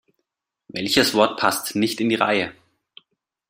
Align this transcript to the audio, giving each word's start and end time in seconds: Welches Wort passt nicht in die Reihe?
Welches 0.69 1.13
Wort 1.13 1.37
passt 1.39 1.75
nicht 1.75 2.01
in 2.01 2.09
die 2.09 2.15
Reihe? 2.15 2.55